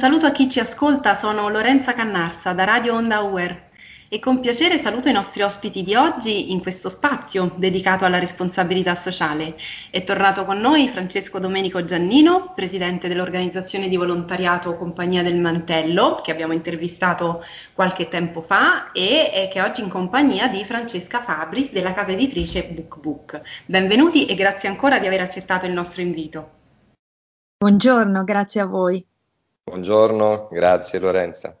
saluto 0.00 0.24
a 0.24 0.30
chi 0.30 0.48
ci 0.48 0.60
ascolta, 0.60 1.14
sono 1.14 1.50
Lorenza 1.50 1.92
Cannarza 1.92 2.54
da 2.54 2.64
Radio 2.64 2.94
Onda 2.94 3.16
Aware 3.16 3.68
e 4.08 4.18
con 4.18 4.40
piacere 4.40 4.78
saluto 4.78 5.10
i 5.10 5.12
nostri 5.12 5.42
ospiti 5.42 5.82
di 5.82 5.94
oggi 5.94 6.52
in 6.52 6.62
questo 6.62 6.88
spazio 6.88 7.52
dedicato 7.56 8.06
alla 8.06 8.18
responsabilità 8.18 8.94
sociale. 8.94 9.56
È 9.90 10.02
tornato 10.02 10.46
con 10.46 10.58
noi 10.58 10.88
Francesco 10.88 11.38
Domenico 11.38 11.84
Giannino, 11.84 12.54
presidente 12.54 13.08
dell'organizzazione 13.08 13.88
di 13.88 13.96
volontariato 13.96 14.74
Compagnia 14.74 15.22
del 15.22 15.36
Mantello, 15.36 16.22
che 16.24 16.30
abbiamo 16.30 16.54
intervistato 16.54 17.44
qualche 17.74 18.08
tempo 18.08 18.40
fa 18.40 18.92
e, 18.92 19.50
che 19.52 19.60
oggi 19.60 19.82
in 19.82 19.90
compagnia 19.90 20.48
di 20.48 20.64
Francesca 20.64 21.20
Fabris 21.20 21.72
della 21.72 21.92
casa 21.92 22.12
editrice 22.12 22.64
BookBook. 22.64 23.42
Benvenuti 23.66 24.24
e 24.24 24.34
grazie 24.34 24.70
ancora 24.70 24.98
di 24.98 25.06
aver 25.06 25.20
accettato 25.20 25.66
il 25.66 25.72
nostro 25.72 26.00
invito. 26.00 26.52
Buongiorno, 27.58 28.24
grazie 28.24 28.62
a 28.62 28.64
voi. 28.64 29.06
Buongiorno, 29.70 30.48
grazie 30.50 30.98
Lorenza. 30.98 31.59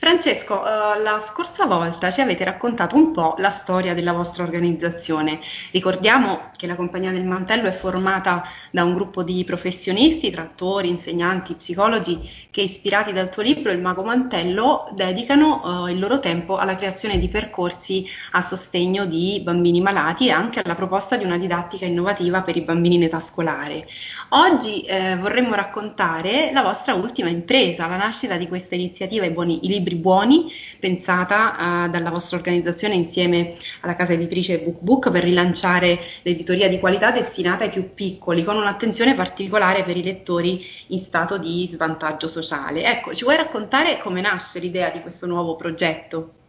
Francesco, 0.00 0.54
uh, 0.54 1.02
la 1.02 1.22
scorsa 1.22 1.66
volta 1.66 2.10
ci 2.10 2.22
avete 2.22 2.42
raccontato 2.42 2.96
un 2.96 3.12
po' 3.12 3.34
la 3.36 3.50
storia 3.50 3.92
della 3.92 4.12
vostra 4.12 4.44
organizzazione. 4.44 5.40
Ricordiamo 5.72 6.48
che 6.56 6.66
la 6.66 6.74
Compagnia 6.74 7.10
del 7.10 7.26
Mantello 7.26 7.68
è 7.68 7.70
formata 7.70 8.44
da 8.70 8.82
un 8.82 8.94
gruppo 8.94 9.22
di 9.22 9.44
professionisti, 9.44 10.30
trattori, 10.30 10.88
insegnanti, 10.88 11.52
psicologi 11.52 12.18
che 12.50 12.62
ispirati 12.62 13.12
dal 13.12 13.28
tuo 13.28 13.42
libro 13.42 13.72
Il 13.72 13.78
Mago 13.78 14.02
Mantello 14.02 14.88
dedicano 14.94 15.82
uh, 15.82 15.86
il 15.88 15.98
loro 15.98 16.18
tempo 16.18 16.56
alla 16.56 16.76
creazione 16.76 17.18
di 17.18 17.28
percorsi 17.28 18.06
a 18.30 18.40
sostegno 18.40 19.04
di 19.04 19.42
bambini 19.44 19.82
malati 19.82 20.28
e 20.28 20.30
anche 20.30 20.62
alla 20.64 20.76
proposta 20.76 21.18
di 21.18 21.24
una 21.24 21.36
didattica 21.36 21.84
innovativa 21.84 22.40
per 22.40 22.56
i 22.56 22.62
bambini 22.62 22.94
in 22.94 23.02
età 23.02 23.20
scolare. 23.20 23.86
Oggi 24.30 24.80
eh, 24.82 25.16
vorremmo 25.16 25.54
raccontare 25.54 26.52
la 26.54 26.62
vostra 26.62 26.94
ultima 26.94 27.28
impresa, 27.28 27.86
la 27.86 27.96
nascita 27.96 28.36
di 28.36 28.48
questa 28.48 28.76
iniziativa 28.76 29.26
I, 29.26 29.30
buoni, 29.30 29.66
i 29.66 29.68
libri 29.68 29.88
buoni, 29.96 30.52
pensata 30.78 31.86
eh, 31.86 31.88
dalla 31.90 32.10
vostra 32.10 32.36
organizzazione 32.36 32.94
insieme 32.94 33.56
alla 33.80 33.96
casa 33.96 34.12
editrice 34.12 34.58
BookBook 34.58 35.10
per 35.10 35.24
rilanciare 35.24 35.98
l'editoria 36.22 36.68
di 36.68 36.78
qualità 36.78 37.10
destinata 37.10 37.64
ai 37.64 37.70
più 37.70 37.94
piccoli, 37.94 38.44
con 38.44 38.56
un'attenzione 38.56 39.14
particolare 39.14 39.82
per 39.84 39.96
i 39.96 40.02
lettori 40.02 40.64
in 40.88 40.98
stato 40.98 41.38
di 41.38 41.68
svantaggio 41.70 42.28
sociale. 42.28 42.84
Ecco, 42.84 43.14
ci 43.14 43.24
vuoi 43.24 43.36
raccontare 43.36 43.98
come 43.98 44.20
nasce 44.20 44.58
l'idea 44.58 44.90
di 44.90 45.00
questo 45.00 45.26
nuovo 45.26 45.56
progetto? 45.56 46.39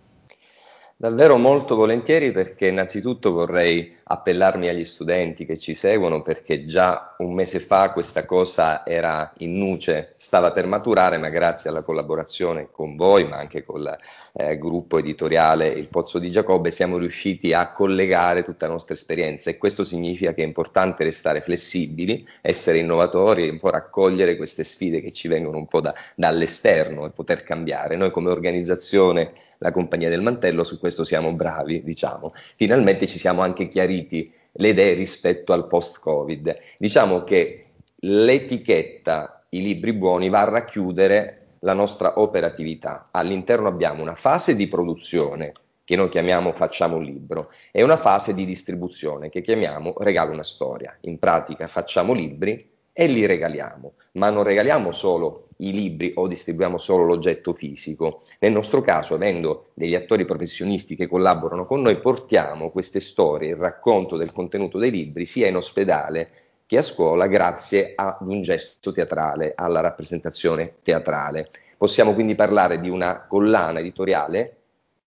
Davvero 1.01 1.37
molto 1.37 1.75
volentieri 1.75 2.31
perché 2.31 2.67
innanzitutto 2.67 3.31
vorrei 3.31 3.97
appellarmi 4.03 4.67
agli 4.67 4.83
studenti 4.83 5.47
che 5.47 5.57
ci 5.57 5.73
seguono 5.73 6.21
perché 6.21 6.63
già 6.63 7.15
un 7.17 7.33
mese 7.33 7.59
fa 7.59 7.89
questa 7.89 8.23
cosa 8.23 8.85
era 8.85 9.33
in 9.37 9.57
nuce, 9.57 10.13
stava 10.17 10.51
per 10.51 10.67
maturare, 10.67 11.17
ma 11.17 11.29
grazie 11.29 11.71
alla 11.71 11.81
collaborazione 11.81 12.67
con 12.71 12.95
voi, 12.95 13.23
ma 13.27 13.37
anche 13.37 13.63
con 13.63 13.81
il 13.81 13.97
eh, 14.33 14.59
gruppo 14.59 14.99
editoriale 14.99 15.69
Il 15.69 15.87
Pozzo 15.87 16.19
di 16.19 16.29
Giacobbe, 16.29 16.69
siamo 16.69 16.97
riusciti 16.97 17.51
a 17.51 17.71
collegare 17.71 18.43
tutta 18.43 18.67
la 18.67 18.73
nostra 18.73 18.93
esperienza 18.93 19.49
e 19.49 19.57
questo 19.57 19.83
significa 19.83 20.35
che 20.35 20.43
è 20.43 20.45
importante 20.45 21.03
restare 21.03 21.41
flessibili, 21.41 22.27
essere 22.41 22.77
innovatori 22.77 23.47
e 23.47 23.49
un 23.49 23.57
po' 23.57 23.71
raccogliere 23.71 24.37
queste 24.37 24.63
sfide 24.63 25.01
che 25.01 25.11
ci 25.11 25.27
vengono 25.27 25.57
un 25.57 25.65
po' 25.65 25.81
da, 25.81 25.95
dall'esterno 26.13 27.07
e 27.07 27.09
poter 27.09 27.41
cambiare. 27.41 27.95
Noi 27.95 28.11
come 28.11 28.29
organizzazione 28.29 29.33
la 29.61 29.71
compagnia 29.71 30.09
del 30.09 30.21
mantello, 30.21 30.63
su 30.63 30.79
questo 30.79 31.03
siamo 31.03 31.33
bravi, 31.33 31.83
diciamo. 31.83 32.33
Finalmente 32.55 33.05
ci 33.05 33.19
siamo 33.19 33.41
anche 33.41 33.67
chiariti 33.67 34.31
le 34.53 34.69
idee 34.69 34.93
rispetto 34.93 35.53
al 35.53 35.67
post-Covid. 35.67 36.57
Diciamo 36.79 37.23
che 37.23 37.65
l'etichetta 37.97 39.45
i 39.49 39.61
libri 39.61 39.93
buoni 39.93 40.29
va 40.29 40.41
a 40.41 40.49
racchiudere 40.49 41.57
la 41.59 41.73
nostra 41.73 42.19
operatività. 42.19 43.09
All'interno 43.11 43.67
abbiamo 43.67 44.01
una 44.01 44.15
fase 44.15 44.55
di 44.55 44.67
produzione 44.67 45.53
che 45.83 45.95
noi 45.95 46.09
chiamiamo 46.09 46.53
facciamo 46.53 46.95
un 46.95 47.03
libro 47.03 47.51
e 47.71 47.83
una 47.83 47.97
fase 47.97 48.33
di 48.33 48.45
distribuzione 48.45 49.29
che 49.29 49.41
chiamiamo 49.41 49.93
regalo 49.99 50.31
una 50.31 50.43
storia. 50.43 50.97
In 51.01 51.19
pratica 51.19 51.67
facciamo 51.67 52.13
libri 52.13 52.67
e 52.91 53.05
li 53.05 53.27
regaliamo, 53.27 53.93
ma 54.13 54.31
non 54.31 54.43
regaliamo 54.43 54.91
solo 54.91 55.49
i 55.61 55.71
libri 55.71 56.13
o 56.15 56.27
distribuiamo 56.27 56.77
solo 56.77 57.03
l'oggetto 57.03 57.53
fisico. 57.53 58.21
Nel 58.39 58.51
nostro 58.51 58.81
caso, 58.81 59.15
avendo 59.15 59.67
degli 59.73 59.95
attori 59.95 60.25
professionisti 60.25 60.95
che 60.95 61.07
collaborano 61.07 61.65
con 61.65 61.81
noi, 61.81 61.99
portiamo 61.99 62.71
queste 62.71 62.99
storie, 62.99 63.49
il 63.49 63.57
racconto 63.57 64.17
del 64.17 64.31
contenuto 64.31 64.77
dei 64.77 64.91
libri 64.91 65.25
sia 65.25 65.47
in 65.47 65.55
ospedale 65.55 66.29
che 66.65 66.77
a 66.77 66.81
scuola 66.81 67.27
grazie 67.27 67.93
ad 67.95 68.17
un 68.21 68.41
gesto 68.41 68.91
teatrale, 68.91 69.53
alla 69.55 69.81
rappresentazione 69.81 70.75
teatrale. 70.83 71.49
Possiamo 71.77 72.13
quindi 72.13 72.35
parlare 72.35 72.79
di 72.79 72.89
una 72.89 73.25
collana 73.27 73.79
editoriale 73.79 74.55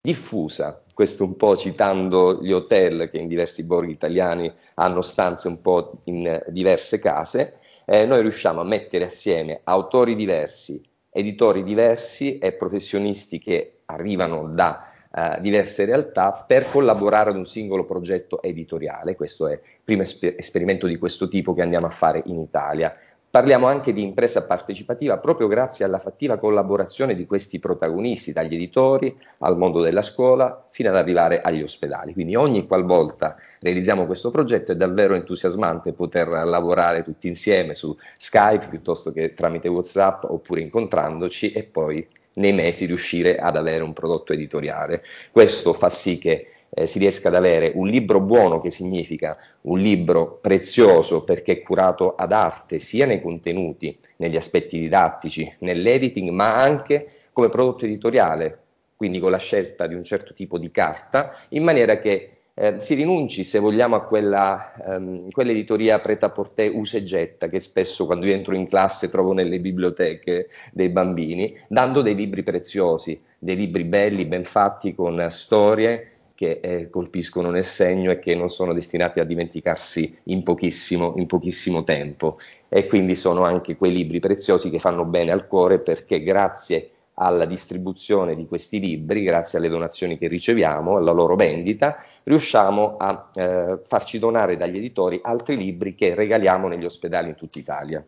diffusa, 0.01 0.81
questo 0.93 1.23
un 1.23 1.37
po' 1.37 1.55
citando 1.55 2.39
gli 2.41 2.51
hotel 2.51 3.09
che 3.09 3.17
in 3.17 3.27
diversi 3.27 3.65
borghi 3.65 3.93
italiani 3.93 4.51
hanno 4.75 5.01
stanze 5.01 5.47
un 5.47 5.61
po' 5.61 6.01
in 6.05 6.43
diverse 6.49 6.99
case, 6.99 7.59
eh, 7.85 8.05
noi 8.05 8.21
riusciamo 8.21 8.61
a 8.61 8.65
mettere 8.65 9.05
assieme 9.05 9.61
autori 9.63 10.15
diversi, 10.15 10.81
editori 11.09 11.63
diversi 11.63 12.37
e 12.39 12.53
professionisti 12.53 13.39
che 13.39 13.81
arrivano 13.85 14.47
da 14.47 14.87
uh, 15.11 15.39
diverse 15.41 15.85
realtà 15.85 16.31
per 16.47 16.69
collaborare 16.69 17.29
ad 17.29 17.35
un 17.35 17.45
singolo 17.45 17.85
progetto 17.85 18.41
editoriale. 18.41 19.15
Questo 19.15 19.47
è 19.47 19.53
il 19.53 19.59
primo 19.83 20.01
esper- 20.01 20.35
esperimento 20.37 20.87
di 20.87 20.97
questo 20.97 21.27
tipo 21.27 21.53
che 21.53 21.61
andiamo 21.61 21.85
a 21.85 21.91
fare 21.91 22.23
in 22.25 22.39
Italia. 22.39 22.95
Parliamo 23.33 23.65
anche 23.65 23.93
di 23.93 24.03
impresa 24.03 24.45
partecipativa 24.45 25.17
proprio 25.17 25.47
grazie 25.47 25.85
alla 25.85 25.97
fattiva 25.97 26.37
collaborazione 26.37 27.15
di 27.15 27.25
questi 27.25 27.57
protagonisti, 27.57 28.31
dagli 28.31 28.53
editori 28.53 29.17
al 29.39 29.57
mondo 29.57 29.81
della 29.81 30.03
scuola 30.03 30.67
fino 30.69 30.89
ad 30.89 30.95
arrivare 30.97 31.41
agli 31.41 31.63
ospedali. 31.63 32.13
Quindi 32.13 32.35
ogni 32.35 32.67
qualvolta 32.67 33.35
realizziamo 33.59 34.05
questo 34.05 34.29
progetto 34.29 34.71
è 34.71 34.75
davvero 34.75 35.15
entusiasmante 35.15 35.93
poter 35.93 36.27
lavorare 36.27 37.01
tutti 37.01 37.27
insieme 37.27 37.73
su 37.73 37.97
Skype 38.17 38.67
piuttosto 38.67 39.11
che 39.11 39.33
tramite 39.33 39.67
WhatsApp 39.67 40.25
oppure 40.25 40.61
incontrandoci 40.61 41.53
e 41.53 41.63
poi 41.63 42.05
nei 42.35 42.53
mesi 42.53 42.85
riuscire 42.85 43.37
ad 43.37 43.57
avere 43.57 43.83
un 43.83 43.93
prodotto 43.93 44.33
editoriale. 44.33 45.03
Questo 45.31 45.73
fa 45.73 45.89
sì 45.89 46.19
che 46.19 46.49
eh, 46.73 46.87
si 46.87 46.99
riesca 46.99 47.27
ad 47.27 47.35
avere 47.35 47.71
un 47.75 47.87
libro 47.87 48.19
buono, 48.19 48.59
che 48.59 48.69
significa 48.69 49.37
un 49.61 49.79
libro 49.79 50.39
prezioso 50.41 51.23
perché 51.23 51.61
curato 51.61 52.15
ad 52.15 52.31
arte, 52.31 52.79
sia 52.79 53.05
nei 53.05 53.21
contenuti, 53.21 53.97
negli 54.17 54.35
aspetti 54.35 54.79
didattici, 54.79 55.53
nell'editing, 55.59 56.29
ma 56.29 56.55
anche 56.61 57.09
come 57.31 57.49
prodotto 57.49 57.85
editoriale, 57.85 58.59
quindi 58.95 59.19
con 59.19 59.31
la 59.31 59.37
scelta 59.37 59.87
di 59.87 59.95
un 59.95 60.03
certo 60.03 60.33
tipo 60.33 60.57
di 60.57 60.71
carta, 60.71 61.35
in 61.49 61.63
maniera 61.63 61.97
che 61.97 62.29
eh, 62.55 62.75
si 62.79 62.93
rinunci, 62.93 63.43
se 63.43 63.57
vogliamo, 63.57 63.95
a 63.95 64.03
quella, 64.03 64.73
um, 64.85 65.29
quell'editoria 65.31 65.99
preta 65.99 66.29
portè 66.29 66.67
usa 66.67 66.97
e 66.97 67.03
getta 67.03 67.49
che 67.49 67.59
spesso 67.59 68.05
quando 68.05 68.27
io 68.27 68.33
entro 68.33 68.53
in 68.53 68.67
classe 68.67 69.09
trovo 69.09 69.33
nelle 69.33 69.59
biblioteche 69.59 70.49
dei 70.71 70.89
bambini, 70.89 71.57
dando 71.67 72.03
dei 72.03 72.13
libri 72.13 72.43
preziosi, 72.43 73.19
dei 73.39 73.55
libri 73.55 73.85
belli, 73.85 74.25
ben 74.25 74.43
fatti, 74.43 74.93
con 74.93 75.25
storie 75.31 76.12
che 76.35 76.59
eh, 76.61 76.89
colpiscono 76.89 77.49
nel 77.49 77.63
segno 77.63 78.11
e 78.11 78.19
che 78.19 78.35
non 78.35 78.49
sono 78.49 78.73
destinati 78.73 79.19
a 79.19 79.23
dimenticarsi 79.23 80.17
in 80.25 80.43
pochissimo, 80.43 81.13
in 81.17 81.27
pochissimo 81.27 81.83
tempo. 81.83 82.37
E 82.69 82.87
quindi 82.87 83.15
sono 83.15 83.43
anche 83.43 83.75
quei 83.75 83.91
libri 83.91 84.19
preziosi 84.19 84.69
che 84.69 84.79
fanno 84.79 85.05
bene 85.05 85.31
al 85.31 85.47
cuore 85.47 85.79
perché 85.79 86.23
grazie 86.23 86.89
alla 87.15 87.45
distribuzione 87.45 88.35
di 88.35 88.47
questi 88.47 88.79
libri, 88.79 89.23
grazie 89.23 89.59
alle 89.59 89.69
donazioni 89.69 90.17
che 90.17 90.27
riceviamo, 90.27 90.97
alla 90.97 91.11
loro 91.11 91.35
vendita, 91.35 91.97
riusciamo 92.23 92.97
a 92.97 93.29
eh, 93.35 93.79
farci 93.83 94.17
donare 94.17 94.57
dagli 94.57 94.77
editori 94.77 95.19
altri 95.23 95.55
libri 95.55 95.93
che 95.93 96.15
regaliamo 96.15 96.67
negli 96.67 96.85
ospedali 96.85 97.29
in 97.29 97.35
tutta 97.35 97.59
Italia. 97.59 98.05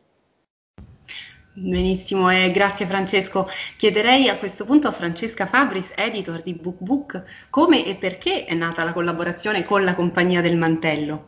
Benissimo, 1.58 2.30
e 2.30 2.52
grazie 2.52 2.86
Francesco. 2.86 3.48
Chiederei 3.78 4.28
a 4.28 4.38
questo 4.38 4.66
punto 4.66 4.90
a 4.90 4.92
Francesca 4.92 5.46
Fabris, 5.46 5.94
editor 5.96 6.42
di 6.42 6.54
BookBook, 6.54 7.48
come 7.50 7.86
e 7.86 7.96
perché 7.96 8.44
è 8.44 8.54
nata 8.54 8.84
la 8.84 8.92
collaborazione 8.92 9.64
con 9.64 9.86
la 9.86 9.96
Compagnia 9.96 10.42
del 10.42 10.58
Mantello. 10.58 11.28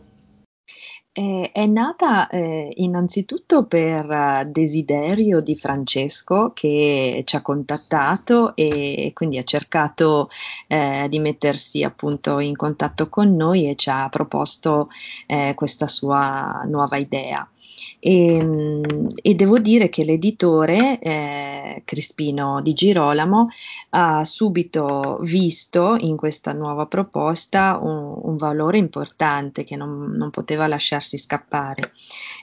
Eh, 1.14 1.50
è 1.54 1.66
nata 1.66 2.28
eh, 2.28 2.70
innanzitutto 2.76 3.66
per 3.66 4.06
uh, 4.06 4.52
desiderio 4.52 5.40
di 5.40 5.56
Francesco 5.56 6.52
che 6.54 7.24
ci 7.26 7.36
ha 7.36 7.42
contattato 7.42 8.56
e 8.56 9.12
quindi 9.16 9.40
ha 9.40 9.44
cercato 9.44 10.30
eh, 10.68 11.08
di 11.10 11.18
mettersi 11.20 11.82
appunto 11.84 12.40
in 12.40 12.56
contatto 12.56 13.08
con 13.10 13.34
noi 13.34 13.68
e 13.68 13.76
ci 13.76 13.90
ha 13.90 14.10
proposto 14.10 14.90
eh, 15.26 15.54
questa 15.56 15.88
sua 15.88 16.64
nuova 16.68 16.98
idea. 16.98 17.50
E, 18.00 18.36
ehm, 18.36 19.08
e, 19.22 19.34
devo 19.36 19.58
dire 19.60 19.90
che 19.90 20.04
l'editore 20.04 21.00
eh, 21.00 21.82
Crispino 21.84 22.62
di 22.62 22.74
Girolamo 22.74 23.48
ha 23.92 24.24
subito 24.24 25.18
visto 25.22 25.96
in 26.00 26.16
questa 26.16 26.54
nuova 26.54 26.86
proposta 26.86 27.80
un, 27.82 28.20
un 28.22 28.38
valore 28.38 28.78
importante 28.78 29.64
che 29.64 29.76
non, 29.76 30.12
non, 30.12 30.30
poteva 30.30 30.68
lasciarsi 30.68 31.18
scappare. 31.18 31.92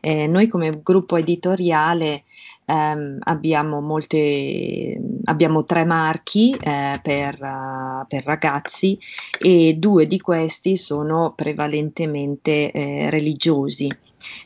Eh, 0.01 0.27
noi 0.27 0.49
come 0.49 0.81
gruppo 0.83 1.17
editoriale 1.17 2.25
ehm, 2.65 3.19
abbiamo, 3.21 3.81
molte, 3.81 5.01
abbiamo 5.25 5.65
tre 5.65 5.85
marchi 5.85 6.57
eh, 6.59 7.01
per, 7.03 7.39
uh, 7.41 8.07
per, 8.07 8.25
ragazzi 8.25 8.99
e 9.39 9.75
due 9.75 10.07
di 10.07 10.21
questi 10.21 10.77
sono 10.77 11.33
prevalentemente 11.35 12.71
eh, 12.71 13.11
religiosi. 13.11 13.95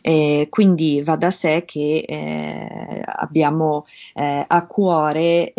Eh, 0.01 0.49
quindi 0.51 1.03
va 1.03 1.15
da 1.15 1.31
sé 1.31 1.63
che 1.65 2.05
eh, 2.05 3.03
abbiamo 3.05 3.87
eh, 4.15 4.45
a 4.47 4.67
cuore 4.67 5.53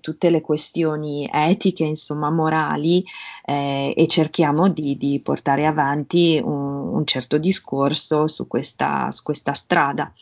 tutte 0.00 0.30
le 0.30 0.40
questioni 0.40 1.28
etiche, 1.30 1.84
insomma 1.84 2.30
morali 2.30 3.04
e 3.44 4.06
cerchiamo 4.08 4.68
di, 4.68 4.96
di 4.96 5.20
portare 5.22 5.66
avanti 5.66 6.40
un, 6.42 6.94
un, 6.94 7.06
certo 7.06 7.38
discorso 7.38 8.26
su 8.26 8.46
questa, 8.46 9.10
su 9.10 9.22
questa 9.22 9.52
strada 9.52 10.12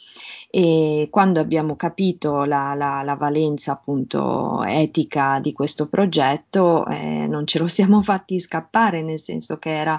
e 0.50 1.08
quando 1.10 1.40
abbiamo 1.40 1.76
capito 1.76 2.44
la, 2.44 2.74
la, 2.74 3.02
la 3.02 3.14
valenza 3.14 3.72
appunto 3.72 4.62
etica 4.64 5.38
di 5.40 5.52
questo 5.52 5.88
progetto 5.88 6.86
eh, 6.86 7.26
non 7.26 7.46
ce 7.46 7.58
lo 7.58 7.66
siamo 7.66 8.00
fatti 8.02 8.38
scappare, 8.38 9.02
nel 9.02 9.20
senso 9.20 9.58
che 9.58 9.70
era 9.70 9.98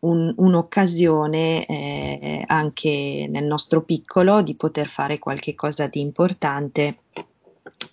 un, 0.00 0.32
un'occasione 0.36 1.66
eh, 1.66 2.44
anche 2.46 3.26
nel 3.28 3.44
nostro 3.44 3.82
piccolo 3.82 4.42
di 4.42 4.54
poter 4.54 4.86
fare 4.86 5.18
qualche 5.18 5.54
cosa 5.54 5.86
di 5.86 6.00
importante 6.00 6.98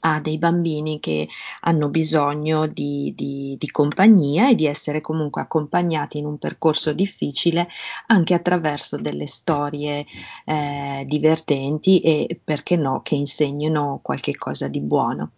a 0.08 0.20
dei 0.20 0.38
bambini 0.38 1.00
che 1.00 1.28
hanno 1.62 1.90
bisogno 1.90 2.68
di, 2.68 3.12
di, 3.16 3.56
di, 3.58 3.72
compagnia 3.72 4.50
e 4.50 4.56
di 4.56 4.68
essere 4.68 5.02
comunque 5.02 5.42
accompagnati 5.42 6.20
in 6.20 6.26
un 6.26 6.38
percorso 6.38 6.94
difficile 6.94 7.68
anche 8.08 8.36
attraverso 8.36 8.98
delle 8.98 9.26
storie 9.26 10.06
eh, 10.46 11.06
divertenti 11.08 12.02
e 12.02 12.40
perché 12.42 12.76
no 12.76 13.02
che 13.02 13.16
insegnino 13.16 14.00
qualche 14.04 14.36
cosa 14.38 14.68
di 14.68 14.80
buono. 14.80 15.32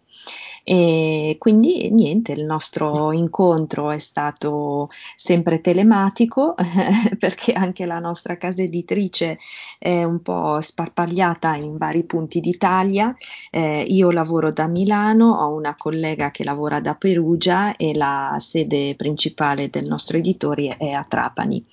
E 0.70 1.38
quindi 1.40 1.90
niente, 1.92 2.34
il 2.34 2.44
nostro 2.44 3.14
incontro 3.14 3.90
è 3.90 4.00
stato 4.00 4.90
sempre 5.16 5.62
telematico 5.62 6.56
perché 7.18 7.54
anche 7.54 7.86
la 7.86 8.00
nostra 8.00 8.36
casa 8.36 8.64
editrice 8.64 9.38
è 9.80 10.04
un 10.04 10.22
po' 10.22 10.60
sparpagliata 10.60 11.56
in 11.56 11.78
vari 11.78 12.04
punti 12.04 12.42
d'Italia. 12.42 13.16
Eh, 13.50 13.82
io 13.84 14.12
lavoro 14.12 14.52
da 14.52 14.68
Milano, 14.68 15.36
ho 15.36 15.56
una 15.56 15.74
collega 15.78 16.32
che 16.32 16.44
lavora 16.44 16.82
da 16.82 16.96
Perugia 16.96 17.78
e 17.78 17.96
la 17.96 18.36
sede 18.40 18.96
principale 18.96 19.70
del 19.70 19.86
nostro 19.86 20.18
editore 20.18 20.76
è 20.76 20.90
a 20.90 21.06
Trapani. 21.06 21.64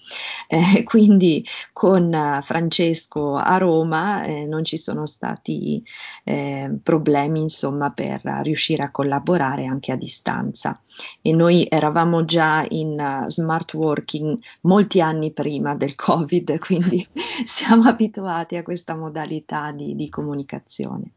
Eh, 0.46 0.85
quindi 0.87 1.44
con 1.73 2.38
Francesco 2.43 3.35
a 3.35 3.56
Roma 3.56 4.23
eh, 4.23 4.46
non 4.46 4.64
ci 4.64 4.76
sono 4.76 5.05
stati 5.06 5.82
eh, 6.23 6.70
problemi 6.81 7.41
insomma 7.41 7.91
per 7.91 8.20
riuscire 8.43 8.82
a 8.83 8.83
collaborare 8.90 9.66
anche 9.66 9.92
a 9.92 9.96
distanza 9.96 10.78
e 11.20 11.32
noi 11.32 11.66
eravamo 11.69 12.25
già 12.25 12.64
in 12.69 12.98
uh, 12.98 13.28
smart 13.28 13.75
working 13.75 14.38
molti 14.62 15.00
anni 15.00 15.32
prima 15.32 15.75
del 15.75 15.94
Covid, 15.96 16.58
quindi 16.58 17.06
siamo 17.44 17.88
abituati 17.88 18.56
a 18.56 18.62
questa 18.62 18.94
modalità 18.94 19.72
di, 19.72 19.94
di 19.94 20.08
comunicazione. 20.08 21.12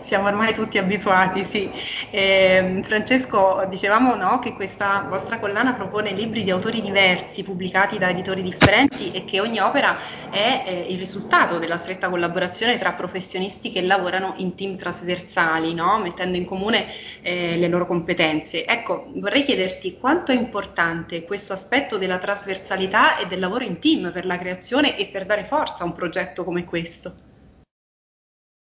Siamo 0.00 0.28
ormai 0.28 0.54
tutti 0.54 0.78
abituati, 0.78 1.44
sì. 1.44 1.70
Eh, 2.10 2.80
Francesco, 2.84 3.66
dicevamo 3.68 4.14
no, 4.14 4.38
che 4.38 4.54
questa 4.54 5.04
vostra 5.08 5.38
collana 5.38 5.74
propone 5.74 6.12
libri 6.12 6.44
di 6.44 6.50
autori 6.50 6.80
diversi, 6.80 7.42
pubblicati 7.42 7.98
da 7.98 8.08
editori 8.08 8.42
differenti 8.42 9.10
e 9.10 9.24
che 9.24 9.40
ogni 9.40 9.58
opera 9.58 9.98
è 10.30 10.62
eh, 10.64 10.86
il 10.88 10.98
risultato 10.98 11.58
della 11.58 11.76
stretta 11.76 12.08
collaborazione 12.08 12.78
tra 12.78 12.92
professionisti 12.92 13.72
che 13.72 13.82
lavorano 13.82 14.34
in 14.36 14.54
team 14.54 14.76
trasversali, 14.76 15.74
no? 15.74 15.98
mettendo 15.98 16.36
in 16.36 16.44
comune 16.44 16.86
eh, 17.22 17.56
le 17.56 17.68
loro 17.68 17.86
competenze. 17.86 18.64
Ecco, 18.64 19.10
vorrei 19.16 19.42
chiederti 19.42 19.98
quanto 19.98 20.32
è 20.32 20.36
importante 20.36 21.24
questo 21.24 21.52
aspetto 21.52 21.98
della 21.98 22.18
trasversalità 22.18 23.16
e 23.16 23.26
del 23.26 23.40
lavoro 23.40 23.64
in 23.64 23.78
team 23.78 24.12
per 24.12 24.24
la 24.24 24.38
creazione 24.38 24.96
e 24.96 25.06
per 25.06 25.26
dare 25.26 25.44
forza 25.44 25.82
a 25.82 25.84
un 25.84 25.94
progetto 25.94 26.44
come 26.44 26.64
questo. 26.64 27.26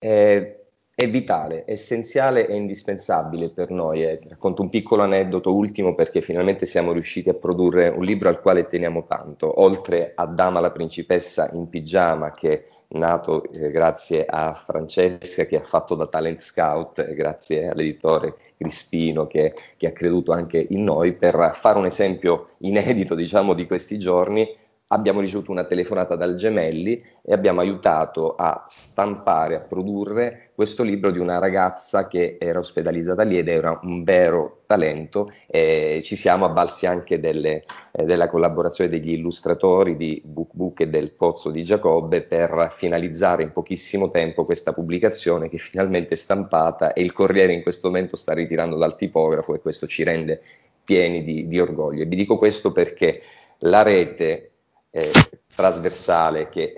Eh, 0.03 0.60
è 1.01 1.09
vitale, 1.09 1.63
essenziale 1.65 2.47
e 2.47 2.55
indispensabile 2.55 3.49
per 3.49 3.71
noi. 3.71 4.03
Eh, 4.03 4.19
racconto 4.29 4.61
un 4.61 4.69
piccolo 4.69 5.01
aneddoto 5.01 5.51
ultimo 5.51 5.95
perché 5.95 6.21
finalmente 6.21 6.67
siamo 6.67 6.91
riusciti 6.91 7.27
a 7.29 7.33
produrre 7.33 7.89
un 7.89 8.03
libro 8.03 8.29
al 8.29 8.39
quale 8.39 8.67
teniamo 8.67 9.05
tanto, 9.07 9.61
oltre 9.61 10.11
a 10.13 10.27
Dama 10.27 10.59
la 10.59 10.69
principessa 10.69 11.49
in 11.53 11.69
pigiama 11.69 12.29
che 12.29 12.51
è 12.51 12.63
nato 12.89 13.43
eh, 13.51 13.71
grazie 13.71 14.27
a 14.27 14.53
Francesca 14.53 15.45
che 15.45 15.55
ha 15.55 15.63
fatto 15.63 15.95
da 15.95 16.05
talent 16.05 16.41
scout 16.41 16.99
e 16.99 17.15
grazie 17.15 17.69
all'editore 17.69 18.35
Crispino 18.55 19.25
che, 19.25 19.55
che 19.77 19.87
ha 19.87 19.91
creduto 19.91 20.33
anche 20.33 20.63
in 20.69 20.83
noi 20.83 21.13
per 21.13 21.51
fare 21.53 21.79
un 21.79 21.85
esempio 21.85 22.49
inedito 22.59 23.15
diciamo 23.15 23.53
di 23.53 23.65
questi 23.65 23.97
giorni 23.97 24.47
abbiamo 24.91 25.19
ricevuto 25.19 25.51
una 25.51 25.63
telefonata 25.63 26.15
dal 26.15 26.35
Gemelli 26.35 27.03
e 27.21 27.33
abbiamo 27.33 27.61
aiutato 27.61 28.35
a 28.35 28.65
stampare, 28.69 29.55
a 29.55 29.59
produrre 29.59 30.51
questo 30.53 30.83
libro 30.83 31.11
di 31.11 31.19
una 31.19 31.39
ragazza 31.39 32.07
che 32.07 32.37
era 32.39 32.59
ospedalizzata 32.59 33.23
lì 33.23 33.37
ed 33.37 33.47
era 33.47 33.79
un 33.83 34.03
vero 34.03 34.61
talento 34.65 35.31
e 35.47 36.01
ci 36.03 36.15
siamo 36.15 36.45
avvalsi 36.45 36.85
anche 36.85 37.19
delle, 37.19 37.63
eh, 37.91 38.03
della 38.03 38.29
collaborazione 38.29 38.89
degli 38.89 39.11
illustratori 39.11 39.95
di 39.95 40.21
BookBook 40.23 40.81
e 40.81 40.87
del 40.87 41.11
Pozzo 41.11 41.49
di 41.51 41.63
Giacobbe 41.63 42.21
per 42.21 42.67
finalizzare 42.71 43.43
in 43.43 43.51
pochissimo 43.51 44.11
tempo 44.11 44.45
questa 44.45 44.73
pubblicazione 44.73 45.49
che 45.49 45.57
finalmente 45.57 46.13
è 46.13 46.17
stampata 46.17 46.93
e 46.93 47.01
il 47.01 47.11
Corriere 47.11 47.53
in 47.53 47.63
questo 47.63 47.87
momento 47.87 48.15
sta 48.15 48.33
ritirando 48.33 48.77
dal 48.77 48.95
tipografo 48.95 49.55
e 49.55 49.61
questo 49.61 49.87
ci 49.87 50.03
rende 50.03 50.41
pieni 50.83 51.23
di, 51.23 51.47
di 51.47 51.59
orgoglio. 51.59 52.03
E 52.03 52.05
vi 52.05 52.15
dico 52.15 52.37
questo 52.37 52.71
perché 52.71 53.21
la 53.59 53.83
rete 53.83 54.50
eh, 54.91 55.11
trasversale 55.55 56.49
che 56.49 56.73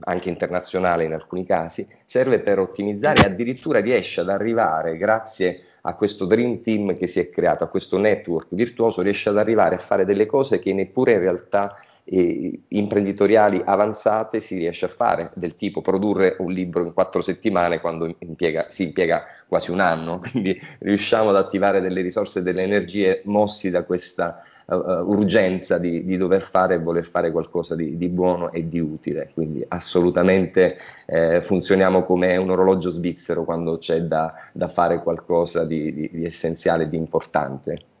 anche 0.00 0.28
internazionale 0.28 1.04
in 1.04 1.12
alcuni 1.12 1.46
casi, 1.46 1.86
serve 2.04 2.40
per 2.40 2.58
ottimizzare 2.58 3.22
e 3.22 3.26
addirittura 3.26 3.80
riesce 3.80 4.20
ad 4.20 4.28
arrivare, 4.28 4.96
grazie 4.96 5.60
a 5.82 5.94
questo 5.94 6.24
Dream 6.26 6.62
Team 6.62 6.94
che 6.94 7.06
si 7.06 7.20
è 7.20 7.30
creato, 7.30 7.64
a 7.64 7.68
questo 7.68 7.98
network 7.98 8.48
virtuoso, 8.50 9.02
riesce 9.02 9.28
ad 9.28 9.38
arrivare 9.38 9.76
a 9.76 9.78
fare 9.78 10.04
delle 10.04 10.26
cose 10.26 10.58
che 10.58 10.72
neppure 10.72 11.12
in 11.12 11.20
realtà 11.20 11.76
eh, 12.04 12.60
imprenditoriali 12.68 13.62
avanzate 13.64 14.40
si 14.40 14.58
riesce 14.58 14.86
a 14.86 14.88
fare, 14.88 15.30
del 15.34 15.56
tipo 15.56 15.80
produrre 15.80 16.36
un 16.38 16.52
libro 16.52 16.82
in 16.82 16.92
quattro 16.92 17.22
settimane 17.22 17.80
quando 17.80 18.14
impiega, 18.18 18.66
si 18.68 18.84
impiega 18.84 19.24
quasi 19.46 19.70
un 19.70 19.80
anno, 19.80 20.18
quindi 20.30 20.58
riusciamo 20.80 21.30
ad 21.30 21.36
attivare 21.36 21.80
delle 21.80 22.02
risorse 22.02 22.40
e 22.40 22.42
delle 22.42 22.62
energie 22.62 23.22
mossi 23.24 23.70
da 23.70 23.84
questa 23.84 24.42
uh, 24.66 24.76
urgenza 25.06 25.78
di, 25.78 26.04
di, 26.04 26.16
dover 26.16 26.42
fare 26.42 26.74
e 26.74 26.78
voler 26.78 27.04
fare 27.04 27.30
qualcosa 27.30 27.74
di, 27.74 27.96
di 27.96 28.08
buono 28.08 28.52
e 28.52 28.68
di 28.68 28.80
utile. 28.80 29.30
Quindi 29.32 29.64
assolutamente 29.66 30.76
eh, 31.06 31.42
funzioniamo 31.42 32.04
come 32.04 32.36
un 32.36 32.50
orologio 32.50 32.90
svizzero 32.90 33.44
quando 33.44 33.78
c'è 33.78 34.02
da, 34.02 34.32
da 34.52 34.68
fare 34.68 35.02
qualcosa 35.02 35.64
di, 35.64 36.10
di 36.12 36.24
essenziale 36.24 36.88
di 36.88 36.96
importante. 36.96 37.93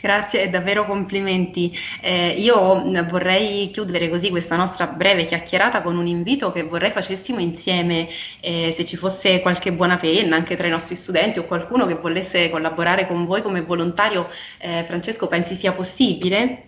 Grazie 0.00 0.48
davvero 0.50 0.84
complimenti. 0.84 1.76
Eh, 2.00 2.30
io 2.38 2.82
vorrei 3.08 3.70
chiudere 3.70 4.08
così 4.08 4.30
questa 4.30 4.56
nostra 4.56 4.86
breve 4.86 5.26
chiacchierata 5.26 5.82
con 5.82 5.96
un 5.96 6.06
invito 6.06 6.52
che 6.52 6.62
vorrei 6.62 6.90
facessimo 6.90 7.40
insieme, 7.40 8.08
eh, 8.40 8.72
se 8.74 8.84
ci 8.84 8.96
fosse 8.96 9.40
qualche 9.40 9.72
buona 9.72 9.96
penna 9.96 10.36
anche 10.36 10.56
tra 10.56 10.66
i 10.66 10.70
nostri 10.70 10.96
studenti 10.96 11.38
o 11.38 11.44
qualcuno 11.44 11.86
che 11.86 11.94
volesse 11.94 12.50
collaborare 12.50 13.06
con 13.06 13.26
voi 13.26 13.42
come 13.42 13.62
volontario. 13.62 14.28
Eh, 14.58 14.82
Francesco, 14.84 15.26
pensi 15.26 15.54
sia 15.54 15.72
possibile? 15.72 16.62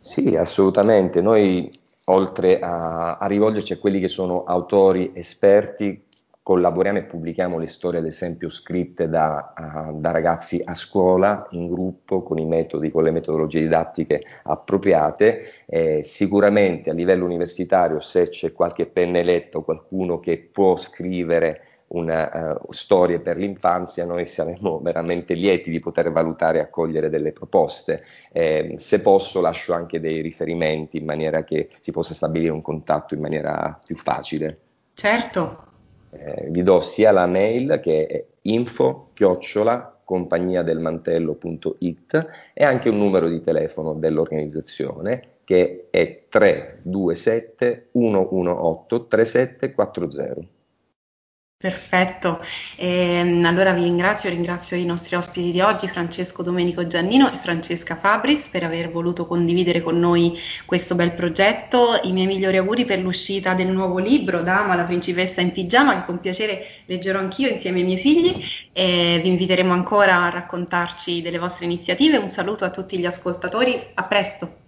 Sì, 0.00 0.36
assolutamente. 0.36 1.20
Noi 1.20 1.70
oltre 2.06 2.58
a, 2.58 3.16
a 3.18 3.26
rivolgerci 3.26 3.72
a 3.72 3.78
quelli 3.78 4.00
che 4.00 4.08
sono 4.08 4.44
autori 4.44 5.12
esperti 5.14 6.10
collaboriamo 6.42 6.98
e 6.98 7.04
pubblichiamo 7.04 7.58
le 7.58 7.66
storie, 7.66 8.00
ad 8.00 8.06
esempio, 8.06 8.48
scritte 8.48 9.08
da, 9.08 9.54
uh, 9.56 10.00
da, 10.00 10.10
ragazzi 10.10 10.60
a 10.64 10.74
scuola, 10.74 11.46
in 11.50 11.68
gruppo, 11.68 12.22
con 12.22 12.38
i 12.38 12.46
metodi, 12.46 12.90
con 12.90 13.04
le 13.04 13.12
metodologie 13.12 13.60
didattiche 13.60 14.22
appropriate. 14.44 15.64
Eh, 15.66 16.02
sicuramente 16.02 16.90
a 16.90 16.94
livello 16.94 17.24
universitario, 17.24 18.00
se 18.00 18.28
c'è 18.28 18.52
qualche 18.52 18.86
penneletto, 18.86 19.62
qualcuno 19.62 20.18
che 20.18 20.48
può 20.50 20.76
scrivere 20.76 21.66
una 21.92 22.54
uh, 22.54 22.72
storie 22.72 23.20
per 23.20 23.36
l'infanzia, 23.36 24.04
noi 24.04 24.26
saremo 24.26 24.80
veramente 24.82 25.34
lieti 25.34 25.70
di 25.70 25.78
poter 25.78 26.10
valutare 26.10 26.58
e 26.58 26.62
accogliere 26.62 27.08
delle 27.08 27.32
proposte. 27.32 28.02
Eh, 28.32 28.74
se 28.78 29.00
posso 29.00 29.40
lascio 29.40 29.74
anche 29.74 30.00
dei 30.00 30.20
riferimenti 30.20 30.96
in 30.96 31.04
maniera 31.04 31.44
che 31.44 31.68
si 31.80 31.92
possa 31.92 32.14
stabilire 32.14 32.50
un 32.50 32.62
contatto 32.62 33.14
in 33.14 33.20
maniera 33.20 33.78
più 33.84 33.96
facile. 33.96 34.58
Certo, 34.94 35.70
eh, 36.12 36.46
vi 36.50 36.62
do 36.62 36.80
sia 36.80 37.10
la 37.10 37.26
mail 37.26 37.80
che 37.82 38.06
è 38.06 38.24
info 38.42 39.08
chiocciola 39.14 39.98
compagniadelmantello.it 40.04 42.26
e 42.52 42.64
anche 42.64 42.90
un 42.90 42.98
numero 42.98 43.28
di 43.28 43.40
telefono 43.40 43.94
dell'organizzazione 43.94 45.30
che 45.44 45.88
è 45.90 46.24
327 46.28 47.88
118 47.92 49.06
3740. 49.06 50.61
Perfetto, 51.62 52.44
e, 52.74 53.20
allora 53.44 53.70
vi 53.72 53.84
ringrazio, 53.84 54.28
ringrazio 54.28 54.76
i 54.76 54.84
nostri 54.84 55.14
ospiti 55.14 55.52
di 55.52 55.60
oggi, 55.60 55.86
Francesco 55.86 56.42
Domenico 56.42 56.88
Giannino 56.88 57.32
e 57.32 57.38
Francesca 57.38 57.94
Fabris, 57.94 58.48
per 58.48 58.64
aver 58.64 58.90
voluto 58.90 59.26
condividere 59.26 59.80
con 59.80 59.96
noi 59.96 60.36
questo 60.66 60.96
bel 60.96 61.12
progetto. 61.12 62.00
I 62.02 62.10
miei 62.10 62.26
migliori 62.26 62.56
auguri 62.56 62.84
per 62.84 62.98
l'uscita 62.98 63.54
del 63.54 63.68
nuovo 63.68 63.98
libro, 63.98 64.42
Dama, 64.42 64.74
la 64.74 64.82
principessa 64.82 65.40
in 65.40 65.52
pigiama, 65.52 66.00
che 66.00 66.04
con 66.04 66.18
piacere 66.18 66.66
leggerò 66.86 67.20
anch'io 67.20 67.48
insieme 67.48 67.78
ai 67.78 67.84
miei 67.84 67.98
figli 67.98 68.44
e 68.72 69.20
vi 69.22 69.28
inviteremo 69.28 69.72
ancora 69.72 70.24
a 70.24 70.30
raccontarci 70.30 71.22
delle 71.22 71.38
vostre 71.38 71.66
iniziative. 71.66 72.16
Un 72.16 72.28
saluto 72.28 72.64
a 72.64 72.70
tutti 72.70 72.98
gli 72.98 73.06
ascoltatori, 73.06 73.80
a 73.94 74.02
presto! 74.02 74.61